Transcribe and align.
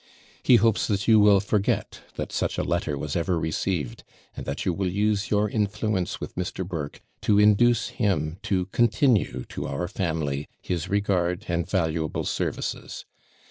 He 0.41 0.55
hopes 0.55 0.87
that 0.87 1.07
you 1.07 1.19
will 1.19 1.39
forget 1.39 2.01
that 2.15 2.31
such 2.31 2.57
a 2.57 2.63
letter 2.63 2.97
was 2.97 3.15
ever 3.15 3.37
received, 3.39 4.03
and 4.35 4.47
that 4.47 4.65
you 4.65 4.73
will 4.73 4.89
use 4.89 5.29
your 5.29 5.47
influence 5.47 6.19
with 6.19 6.33
Mr. 6.33 6.67
Burke 6.67 7.03
to 7.21 7.37
induce 7.37 7.89
him 7.89 8.39
to 8.41 8.65
continue 8.65 9.45
to 9.49 9.67
our 9.67 9.87
family 9.87 10.47
his 10.59 10.89
regard 10.89 11.45
and 11.49 11.69
valuable 11.69 12.23
services. 12.23 13.05